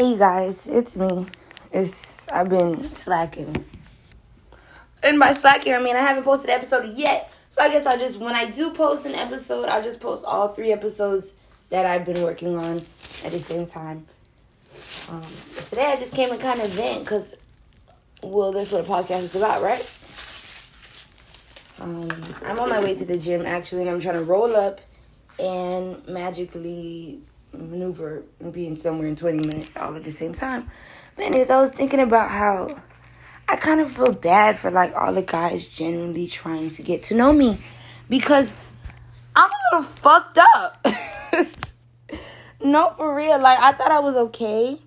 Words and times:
Hey 0.00 0.16
guys, 0.16 0.66
it's 0.66 0.96
me. 0.96 1.26
It's 1.72 2.26
I've 2.30 2.48
been 2.48 2.84
slacking. 2.94 3.66
And 5.02 5.20
by 5.20 5.34
slacking, 5.34 5.74
I 5.74 5.78
mean 5.78 5.94
I 5.94 6.00
haven't 6.00 6.24
posted 6.24 6.48
an 6.48 6.56
episode 6.56 6.94
yet. 6.94 7.30
So 7.50 7.60
I 7.60 7.68
guess 7.68 7.84
I'll 7.84 7.98
just 7.98 8.18
when 8.18 8.34
I 8.34 8.50
do 8.50 8.72
post 8.72 9.04
an 9.04 9.14
episode, 9.14 9.68
I'll 9.68 9.82
just 9.82 10.00
post 10.00 10.24
all 10.24 10.48
three 10.48 10.72
episodes 10.72 11.32
that 11.68 11.84
I've 11.84 12.06
been 12.06 12.22
working 12.22 12.56
on 12.56 12.78
at 12.78 13.32
the 13.32 13.40
same 13.40 13.66
time. 13.66 14.06
Um, 15.10 15.22
today 15.68 15.92
I 15.92 15.96
just 15.96 16.14
came 16.14 16.30
and 16.30 16.40
kind 16.40 16.62
of 16.62 16.70
vent 16.70 17.00
because, 17.00 17.36
well, 18.22 18.52
that's 18.52 18.72
what 18.72 18.86
a 18.86 18.88
podcast 18.88 19.24
is 19.24 19.36
about, 19.36 19.62
right? 19.62 19.86
Um, 21.78 22.08
I'm 22.46 22.58
on 22.58 22.70
my 22.70 22.80
way 22.80 22.94
to 22.94 23.04
the 23.04 23.18
gym 23.18 23.44
actually, 23.44 23.82
and 23.82 23.90
I'm 23.90 24.00
trying 24.00 24.14
to 24.14 24.24
roll 24.24 24.56
up 24.56 24.80
and 25.38 26.08
magically 26.08 27.20
maneuver 27.52 28.22
and 28.38 28.52
being 28.52 28.76
somewhere 28.76 29.08
in 29.08 29.16
20 29.16 29.46
minutes 29.46 29.76
all 29.76 29.94
at 29.94 30.04
the 30.04 30.12
same 30.12 30.32
time. 30.32 30.68
But 31.16 31.26
anyways, 31.26 31.50
I 31.50 31.60
was 31.60 31.70
thinking 31.70 32.00
about 32.00 32.30
how 32.30 32.80
I 33.48 33.56
kind 33.56 33.80
of 33.80 33.90
feel 33.92 34.12
bad 34.12 34.58
for 34.58 34.70
like 34.70 34.94
all 34.94 35.12
the 35.12 35.22
guys 35.22 35.66
genuinely 35.66 36.28
trying 36.28 36.70
to 36.70 36.82
get 36.82 37.02
to 37.04 37.14
know 37.14 37.32
me 37.32 37.58
because 38.08 38.52
I'm 39.34 39.50
a 39.50 39.76
little 39.76 39.90
fucked 39.90 40.38
up. 40.38 40.86
no, 42.62 42.94
for 42.96 43.14
real. 43.14 43.40
Like 43.40 43.58
I 43.58 43.72
thought 43.72 43.90
I 43.90 44.00
was 44.00 44.14
okay, 44.14 44.78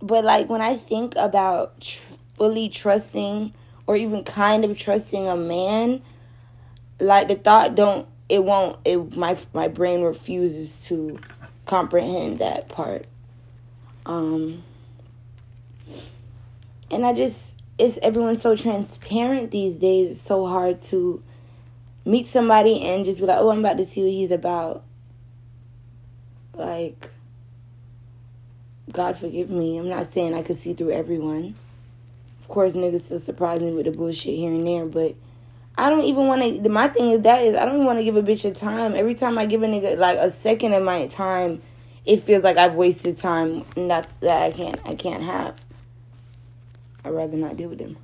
but 0.00 0.24
like 0.24 0.48
when 0.48 0.62
I 0.62 0.76
think 0.76 1.14
about 1.16 1.80
tr- 1.80 2.04
fully 2.36 2.68
trusting 2.68 3.52
or 3.86 3.96
even 3.96 4.24
kind 4.24 4.64
of 4.64 4.78
trusting 4.78 5.28
a 5.28 5.36
man, 5.36 6.02
like 7.00 7.28
the 7.28 7.34
thought 7.34 7.74
don't 7.74 8.06
it 8.28 8.44
won't 8.44 8.78
it 8.84 9.16
my 9.16 9.36
my 9.52 9.68
brain 9.68 10.02
refuses 10.02 10.84
to 10.86 11.18
comprehend 11.68 12.38
that 12.38 12.68
part. 12.68 13.06
Um, 14.06 14.64
and 16.90 17.06
I 17.06 17.12
just, 17.12 17.56
it's 17.78 17.98
everyone's 18.02 18.42
so 18.42 18.56
transparent 18.56 19.52
these 19.52 19.76
days. 19.76 20.12
It's 20.12 20.20
so 20.20 20.46
hard 20.46 20.80
to 20.84 21.22
meet 22.04 22.26
somebody 22.26 22.82
and 22.82 23.04
just 23.04 23.20
be 23.20 23.26
like, 23.26 23.38
oh, 23.38 23.50
I'm 23.50 23.60
about 23.60 23.78
to 23.78 23.84
see 23.84 24.02
what 24.02 24.10
he's 24.10 24.30
about. 24.30 24.82
Like, 26.54 27.10
God 28.90 29.16
forgive 29.16 29.50
me. 29.50 29.78
I'm 29.78 29.90
not 29.90 30.12
saying 30.12 30.34
I 30.34 30.42
could 30.42 30.56
see 30.56 30.72
through 30.72 30.92
everyone. 30.92 31.54
Of 32.40 32.48
course, 32.48 32.74
niggas 32.74 33.02
still 33.02 33.18
surprise 33.18 33.62
me 33.62 33.72
with 33.72 33.84
the 33.84 33.92
bullshit 33.92 34.34
here 34.34 34.50
and 34.50 34.66
there, 34.66 34.86
but 34.86 35.14
I 35.78 35.90
don't 35.90 36.04
even 36.04 36.26
want 36.26 36.42
to. 36.42 36.68
My 36.68 36.88
thing 36.88 37.10
is 37.10 37.20
that 37.20 37.42
is 37.42 37.54
I 37.54 37.64
don't 37.64 37.84
want 37.84 37.98
to 37.98 38.04
give 38.04 38.16
a 38.16 38.22
bitch 38.22 38.44
a 38.44 38.52
time. 38.52 38.94
Every 38.94 39.14
time 39.14 39.38
I 39.38 39.46
give 39.46 39.62
a 39.62 39.66
nigga 39.66 39.96
like 39.96 40.18
a 40.18 40.28
second 40.28 40.72
of 40.72 40.82
my 40.82 41.06
time, 41.06 41.62
it 42.08 42.22
feels 42.22 42.42
like 42.42 42.56
I've 42.56 42.72
wasted 42.72 43.18
time, 43.18 43.66
and 43.76 43.90
that's 43.90 44.14
that 44.14 44.42
I 44.42 44.50
can't 44.50 44.80
I 44.86 44.94
can't 44.94 45.20
have. 45.20 45.54
I'd 47.04 47.10
rather 47.10 47.36
not 47.36 47.58
deal 47.58 47.68
with 47.68 47.78
them. 47.78 47.98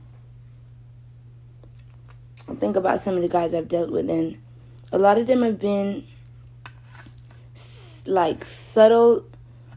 I 2.47 2.55
think 2.55 2.77
about 2.77 3.00
some 3.00 3.16
of 3.16 3.22
the 3.22 3.28
guys 3.28 3.55
I've 3.55 3.66
dealt 3.66 3.91
with, 3.91 4.10
and 4.10 4.36
a 4.92 4.98
lot 4.98 5.16
of 5.16 5.27
them 5.27 5.41
have 5.41 5.58
been 5.58 6.06
like 8.05 8.44
subtle, 8.44 9.25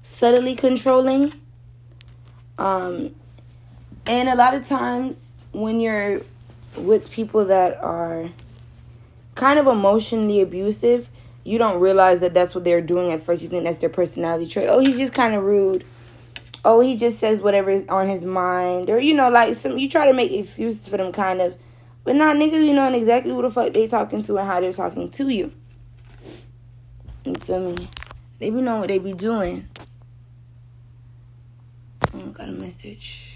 subtly 0.04 0.56
controlling. 0.56 1.34
Um, 2.58 3.16
and 4.08 4.28
a 4.28 4.36
lot 4.36 4.56
of 4.56 4.68
times 4.68 5.20
when 5.54 5.80
you're 5.80 6.22
with 6.76 7.10
people 7.12 7.46
that 7.46 7.78
are 7.82 8.30
kind 9.36 9.58
of 9.58 9.68
emotionally 9.68 10.42
abusive, 10.42 11.10
you 11.48 11.58
don't 11.58 11.80
realize 11.80 12.20
that 12.20 12.34
that's 12.34 12.54
what 12.54 12.66
they're 12.66 12.82
doing 12.82 13.10
at 13.14 13.24
first. 13.24 13.42
You 13.42 13.48
think 13.48 13.64
that's 13.64 13.78
their 13.78 13.90
personality 13.90 14.48
trait. 14.48 14.68
Oh, 14.70 14.80
he's 14.80 14.98
just 14.98 15.14
kind 15.14 15.34
of 15.34 15.44
rude. 15.44 15.86
Oh, 16.66 16.82
he 16.82 16.98
just 16.98 17.20
says 17.20 17.42
whatever 17.42 17.70
is 17.70 17.88
on 17.88 18.10
his 18.10 18.26
mind, 18.26 18.90
or 18.90 19.00
you 19.00 19.14
know, 19.14 19.30
like 19.30 19.56
some. 19.56 19.78
You 19.78 19.90
try 19.90 20.08
to 20.08 20.14
make 20.14 20.30
excuses 20.30 20.90
for 20.90 20.98
them, 20.98 21.14
kind 21.14 21.40
of, 21.40 21.56
but 22.04 22.16
not 22.16 22.36
niggas. 22.36 22.66
You 22.66 22.74
know 22.74 22.94
exactly 22.94 23.32
who 23.32 23.42
the 23.42 23.50
fuck 23.50 23.72
they 23.72 23.88
talking 23.88 24.22
to 24.24 24.38
and 24.38 24.46
how 24.46 24.60
they're 24.60 24.74
talking 24.74 25.10
to 25.10 25.30
you. 25.30 25.54
You 27.24 27.36
feel 27.36 27.72
me? 27.72 27.88
They 28.40 28.50
be 28.50 28.60
knowing 28.60 28.82
what 28.82 28.90
they 28.90 29.00
be 29.00 29.14
doing. 29.14 29.70
Oh, 32.14 32.28
got 32.32 32.50
a 32.50 32.52
message. 32.52 33.27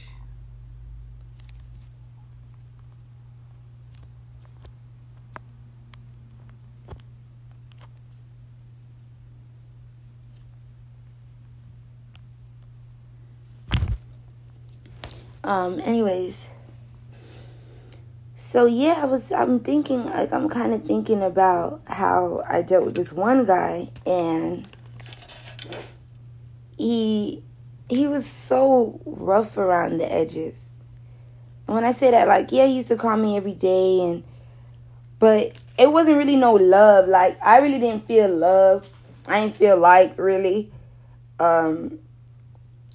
Um, 15.43 15.79
anyways. 15.79 16.45
So 18.35 18.65
yeah, 18.65 18.95
I 18.97 19.05
was 19.05 19.31
I'm 19.31 19.59
thinking 19.59 20.05
like 20.05 20.33
I'm 20.33 20.49
kind 20.49 20.73
of 20.73 20.83
thinking 20.83 21.23
about 21.23 21.81
how 21.87 22.43
I 22.49 22.61
dealt 22.61 22.85
with 22.85 22.95
this 22.95 23.13
one 23.13 23.45
guy 23.45 23.89
and 24.05 24.67
he 26.77 27.43
he 27.87 28.07
was 28.07 28.25
so 28.25 28.99
rough 29.05 29.57
around 29.57 29.99
the 29.99 30.11
edges. 30.11 30.71
And 31.67 31.75
when 31.75 31.85
I 31.85 31.93
say 31.93 32.11
that 32.11 32.27
like 32.27 32.51
yeah, 32.51 32.65
he 32.65 32.75
used 32.75 32.89
to 32.89 32.97
call 32.97 33.15
me 33.15 33.37
every 33.37 33.53
day 33.53 34.01
and 34.01 34.23
but 35.17 35.53
it 35.77 35.91
wasn't 35.91 36.17
really 36.17 36.35
no 36.35 36.53
love. 36.53 37.07
Like 37.07 37.37
I 37.41 37.59
really 37.59 37.79
didn't 37.79 38.05
feel 38.05 38.27
love. 38.27 38.89
I 39.27 39.41
didn't 39.41 39.55
feel 39.55 39.77
like 39.77 40.17
really. 40.17 40.71
Um 41.39 41.99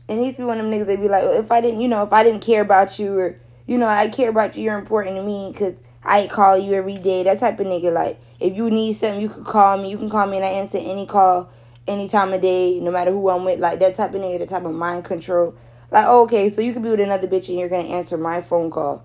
and 0.09 0.21
he 0.21 0.27
used 0.27 0.37
to 0.37 0.43
be 0.43 0.47
one 0.47 0.59
of 0.59 0.65
them 0.65 0.73
niggas 0.73 0.87
that 0.87 1.01
be 1.01 1.09
like, 1.09 1.23
well, 1.23 1.41
if 1.41 1.51
I 1.51 1.61
didn't, 1.61 1.81
you 1.81 1.89
know, 1.89 2.03
if 2.03 2.13
I 2.13 2.23
didn't 2.23 2.41
care 2.41 2.63
about 2.63 2.99
you 2.99 3.19
or, 3.19 3.37
you 3.67 3.77
know, 3.79 3.87
I 3.87 4.09
care 4.09 4.31
about 4.31 4.57
you, 4.57 4.65
you're 4.65 4.79
important 4.79 5.17
to 5.17 5.23
me 5.23 5.51
because 5.53 5.75
I 6.05 6.29
call 6.29 6.57
you 6.57 6.75
every 6.75 6.99
day. 6.99 7.25
That 7.25 7.41
type 7.41 7.59
of 7.59 7.67
nigga. 7.67 7.93
Like, 7.93 8.21
if 8.39 8.57
you 8.57 8.71
need 8.71 8.95
something, 8.95 9.21
you 9.21 9.29
could 9.29 9.45
call 9.45 9.77
me. 9.77 9.91
You 9.91 9.99
can 9.99 10.09
call 10.09 10.27
me 10.27 10.37
and 10.37 10.47
I 10.47 10.51
answer 10.51 10.79
any 10.79 11.07
call 11.07 11.51
any 11.89 12.09
time 12.09 12.33
of 12.33 12.41
day, 12.41 12.79
no 12.81 12.93
matter 12.93 13.11
who 13.11 13.29
I'm 13.29 13.45
with. 13.45 13.59
Like, 13.59 13.81
that 13.81 13.97
type 13.97 14.15
of 14.15 14.21
nigga, 14.21 14.39
the 14.39 14.47
type 14.47 14.65
of 14.65 14.75
mind 14.75 15.05
control. 15.05 15.57
Like, 15.91 16.07
okay, 16.07 16.51
so 16.51 16.61
you 16.61 16.73
could 16.73 16.83
be 16.83 16.91
with 16.91 17.01
another 17.01 17.27
bitch 17.27 17.49
and 17.49 17.59
you're 17.59 17.69
going 17.69 17.87
to 17.87 17.93
answer 17.93 18.17
my 18.17 18.41
phone 18.43 18.71
call. 18.71 19.05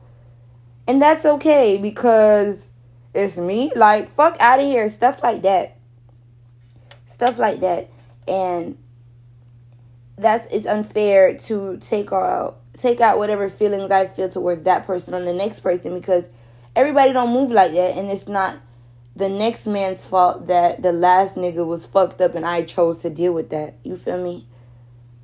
And 0.88 1.02
that's 1.02 1.26
okay 1.26 1.78
because 1.78 2.70
it's 3.14 3.38
me. 3.38 3.72
Like, 3.76 4.14
fuck 4.16 4.40
out 4.40 4.60
of 4.60 4.66
here. 4.66 4.90
Stuff 4.90 5.22
like 5.24 5.42
that. 5.44 5.78
Stuff 7.06 7.38
like 7.38 7.62
that. 7.62 7.90
And 8.28 8.78
that's 10.18 10.48
it's 10.52 10.66
unfair 10.66 11.36
to 11.36 11.78
take 11.78 12.12
out 12.12 12.60
take 12.78 13.02
out 13.02 13.18
whatever 13.18 13.50
feelings 13.50 13.92
I 13.92 14.08
feel 14.08 14.30
towards 14.30 14.64
that 14.64 14.86
person 14.86 15.14
on 15.14 15.26
the 15.26 15.34
next 15.34 15.60
person 15.60 16.00
because 16.00 16.26
everybody 16.76 17.14
don't 17.14 17.34
move 17.34 17.52
like 17.52 17.72
that 17.74 17.98
and 17.98 18.10
it's 18.10 18.28
not 18.28 18.58
the 19.16 19.30
next 19.30 19.66
man's 19.68 20.06
fault 20.06 20.48
that 20.48 20.82
the 20.82 20.92
last 20.92 21.36
nigga 21.36 21.66
was 21.66 21.86
fucked 21.86 22.22
up 22.22 22.36
and 22.36 22.46
I 22.46 22.64
chose 22.64 23.00
to 23.00 23.10
deal 23.10 23.34
with 23.34 23.50
that. 23.50 23.76
You 23.84 23.98
feel 23.98 24.22
me? 24.22 24.48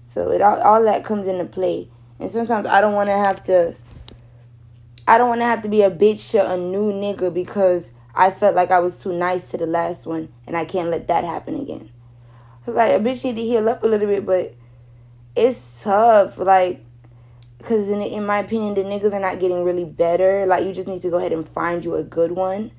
So 0.09 0.31
it 0.31 0.41
all 0.41 0.59
all 0.61 0.83
that 0.83 1.05
comes 1.05 1.27
into 1.27 1.45
play. 1.45 1.89
And 2.19 2.31
sometimes 2.31 2.65
I 2.65 2.81
don't 2.81 2.93
want 2.93 3.09
to 3.09 3.15
have 3.15 3.43
to 3.45 3.75
I 5.07 5.17
don't 5.17 5.29
want 5.29 5.41
to 5.41 5.45
have 5.45 5.61
to 5.61 5.69
be 5.69 5.83
a 5.83 5.91
bitch 5.91 6.31
to 6.31 6.51
a 6.51 6.57
new 6.57 6.91
nigga 6.91 7.33
because 7.33 7.91
I 8.13 8.31
felt 8.31 8.55
like 8.55 8.71
I 8.71 8.79
was 8.79 9.01
too 9.01 9.13
nice 9.13 9.51
to 9.51 9.57
the 9.57 9.67
last 9.67 10.05
one 10.05 10.29
and 10.45 10.57
I 10.57 10.65
can't 10.65 10.89
let 10.89 11.07
that 11.07 11.23
happen 11.23 11.55
again. 11.55 11.89
Cuz 12.65 12.75
like 12.75 12.91
a 12.91 12.99
bitch 12.99 13.23
need 13.23 13.37
to 13.37 13.41
heal 13.41 13.69
up 13.69 13.83
a 13.83 13.87
little 13.87 14.07
bit 14.07 14.25
but 14.25 14.53
it's 15.37 15.83
tough. 15.83 16.37
Like, 16.37 16.83
because 17.57 17.89
in, 17.89 18.01
in 18.01 18.25
my 18.25 18.39
opinion, 18.39 18.73
the 18.73 18.83
niggas 18.83 19.13
are 19.13 19.19
not 19.19 19.39
getting 19.39 19.63
really 19.63 19.85
better. 19.85 20.45
Like, 20.45 20.65
you 20.65 20.73
just 20.73 20.87
need 20.87 21.01
to 21.03 21.09
go 21.09 21.17
ahead 21.17 21.31
and 21.31 21.47
find 21.47 21.85
you 21.85 21.95
a 21.95 22.03
good 22.03 22.31
one. 22.31 22.71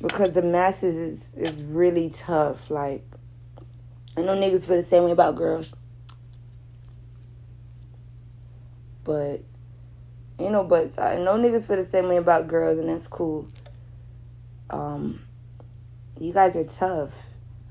Because 0.00 0.32
the 0.32 0.42
masses 0.42 0.96
is, 0.96 1.34
is 1.34 1.62
really 1.62 2.10
tough. 2.10 2.70
Like, 2.70 3.04
I 4.16 4.20
know 4.20 4.34
niggas 4.36 4.66
feel 4.66 4.76
the 4.76 4.82
same 4.82 5.04
way 5.04 5.12
about 5.12 5.36
girls. 5.36 5.72
But, 9.02 9.42
you 10.38 10.50
know, 10.50 10.64
but 10.64 10.98
I 10.98 11.16
know 11.16 11.36
niggas 11.36 11.66
feel 11.66 11.76
the 11.76 11.84
same 11.84 12.08
way 12.08 12.16
about 12.16 12.48
girls, 12.48 12.78
and 12.78 12.88
that's 12.88 13.08
cool. 13.08 13.48
Um, 14.70 15.20
you 16.20 16.32
guys 16.32 16.56
are 16.56 16.64
tough. 16.64 17.12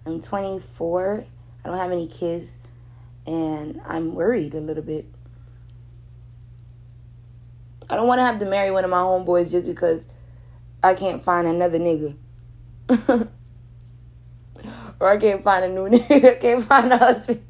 I'm 0.05 0.21
24. 0.21 1.25
I 1.63 1.67
don't 1.67 1.77
have 1.77 1.91
any 1.91 2.07
kids 2.07 2.57
and 3.25 3.81
I'm 3.85 4.15
worried 4.15 4.55
a 4.55 4.59
little 4.59 4.83
bit. 4.83 5.05
I 7.89 7.95
don't 7.95 8.07
want 8.07 8.19
to 8.19 8.23
have 8.23 8.39
to 8.39 8.45
marry 8.45 8.71
one 8.71 8.83
of 8.83 8.89
my 8.89 8.97
homeboys 8.97 9.51
just 9.51 9.67
because 9.67 10.07
I 10.81 10.93
can't 10.93 11.23
find 11.23 11.47
another 11.47 11.79
nigga. 11.79 12.15
or 14.99 15.09
I 15.09 15.17
can't 15.17 15.43
find 15.43 15.65
a 15.65 15.69
new 15.69 15.87
nigga. 15.97 16.37
I 16.37 16.39
can't 16.39 16.63
find 16.63 16.91
a 16.91 16.97
husband. 16.97 17.45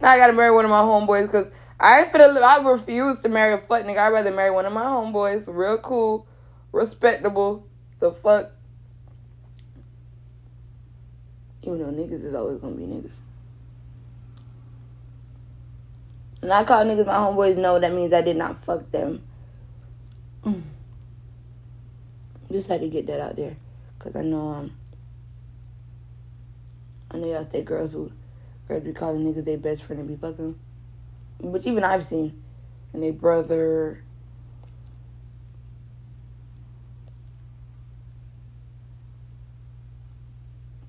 Now 0.00 0.10
I 0.10 0.18
gotta 0.18 0.32
marry 0.32 0.54
one 0.54 0.64
of 0.64 0.70
my 0.70 0.80
homeboys 0.80 1.22
because 1.22 1.50
I 1.80 2.02
ain't 2.02 2.14
I 2.14 2.70
refuse 2.70 3.20
to 3.20 3.28
marry 3.28 3.54
a 3.54 3.58
fuck 3.58 3.84
nigga. 3.84 3.98
I'd 3.98 4.12
rather 4.12 4.30
marry 4.30 4.50
one 4.50 4.66
of 4.66 4.72
my 4.72 4.84
homeboys. 4.84 5.44
Real 5.46 5.78
cool, 5.78 6.26
respectable. 6.72 7.66
The 8.00 8.12
fuck. 8.12 8.52
Even 11.62 11.78
though 11.78 11.86
niggas 11.86 12.24
is 12.24 12.34
always 12.34 12.58
gonna 12.58 12.74
be 12.74 12.84
niggas. 12.84 13.23
When 16.44 16.52
I 16.52 16.62
call 16.62 16.84
niggas 16.84 17.06
my 17.06 17.14
homeboys, 17.14 17.56
no, 17.56 17.78
that 17.78 17.90
means 17.90 18.12
I 18.12 18.20
did 18.20 18.36
not 18.36 18.62
fuck 18.66 18.90
them. 18.90 19.22
Mm. 20.42 20.60
Just 22.52 22.68
had 22.68 22.82
to 22.82 22.88
get 22.90 23.06
that 23.06 23.18
out 23.18 23.36
there. 23.36 23.56
Because 23.98 24.14
I 24.14 24.20
know, 24.20 24.48
um, 24.48 24.76
I 27.10 27.16
know 27.16 27.28
y'all 27.28 27.48
say 27.50 27.62
girls 27.62 27.94
who, 27.94 28.12
girls 28.68 28.82
be 28.82 28.92
calling 28.92 29.24
niggas 29.24 29.46
their 29.46 29.56
best 29.56 29.84
friend 29.84 30.00
and 30.00 30.06
be 30.06 30.16
fucking. 30.16 30.58
But 31.40 31.66
even 31.66 31.82
I've 31.82 32.04
seen, 32.04 32.42
and 32.92 33.02
they 33.02 33.10
brother, 33.10 34.04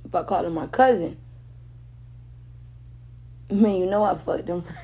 if 0.04 0.14
I 0.14 0.24
call 0.24 0.46
him 0.46 0.54
my 0.54 0.68
cousin, 0.68 1.16
man, 3.56 3.76
you 3.76 3.86
know 3.86 4.04
I 4.04 4.16
fucked 4.16 4.48
him. 4.48 4.64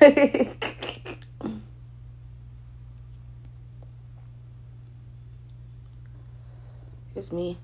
it's 7.14 7.30
me 7.32 7.58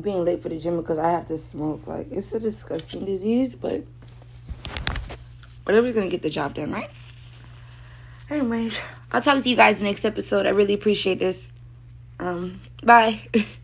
being 0.00 0.24
late 0.24 0.42
for 0.42 0.48
the 0.48 0.58
gym 0.58 0.78
because 0.78 0.98
I 0.98 1.10
have 1.10 1.28
to 1.28 1.38
smoke. 1.38 1.86
Like, 1.86 2.08
it's 2.10 2.32
a 2.32 2.40
disgusting 2.40 3.04
disease, 3.04 3.54
but 3.54 3.84
whatever's 5.64 5.92
gonna 5.92 6.08
get 6.08 6.22
the 6.22 6.30
job 6.30 6.54
done, 6.54 6.72
right? 6.72 6.90
Anyways, 8.30 8.78
I'll 9.12 9.20
talk 9.20 9.42
to 9.42 9.48
you 9.48 9.56
guys 9.56 9.82
next 9.82 10.04
episode. 10.04 10.46
I 10.46 10.50
really 10.50 10.74
appreciate 10.74 11.18
this. 11.18 11.52
Um, 12.18 12.60
bye. 12.82 13.20